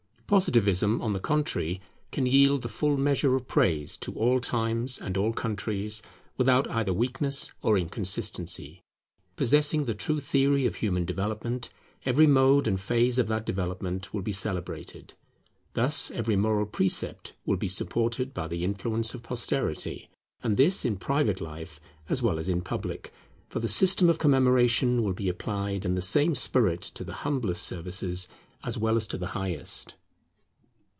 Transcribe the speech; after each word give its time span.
Positivism, 0.39 1.01
on 1.01 1.11
the 1.11 1.19
contrary, 1.19 1.81
can 2.13 2.25
yield 2.25 2.61
the 2.61 2.69
full 2.69 2.95
measure 2.95 3.35
of 3.35 3.49
praise 3.49 3.97
to 3.97 4.13
all 4.13 4.39
times 4.39 4.97
and 4.97 5.17
all 5.17 5.33
countries, 5.33 6.01
without 6.37 6.69
either 6.69 6.93
weakness 6.93 7.51
or 7.61 7.77
inconsistency. 7.77 8.81
Possessing 9.35 9.83
the 9.83 9.93
true 9.93 10.21
theory 10.21 10.65
of 10.65 10.75
human 10.75 11.03
development, 11.03 11.69
every 12.05 12.27
mode 12.27 12.65
and 12.65 12.79
phase 12.79 13.19
of 13.19 13.27
that 13.27 13.45
development 13.45 14.13
will 14.13 14.21
be 14.21 14.31
celebrated. 14.31 15.15
Thus 15.73 16.09
every 16.11 16.37
moral 16.37 16.65
precept 16.65 17.33
will 17.45 17.57
be 17.57 17.67
supported 17.67 18.33
by 18.33 18.47
the 18.47 18.63
influence 18.63 19.13
of 19.13 19.23
posterity; 19.23 20.07
and 20.41 20.55
this 20.55 20.85
in 20.85 20.95
private 20.95 21.41
life 21.41 21.77
as 22.07 22.21
well 22.21 22.39
as 22.39 22.47
in 22.47 22.61
public, 22.61 23.11
for 23.49 23.59
the 23.59 23.67
system 23.67 24.09
of 24.09 24.17
commemoration 24.17 25.03
will 25.03 25.11
be 25.11 25.27
applied 25.27 25.83
in 25.83 25.95
the 25.95 26.01
same 26.01 26.35
spirit 26.35 26.79
to 26.93 27.03
the 27.03 27.15
humblest 27.27 27.63
services 27.63 28.29
as 28.63 28.77
well 28.77 28.95
as 28.95 29.05
to 29.07 29.17
the 29.17 29.27
highest. 29.35 29.95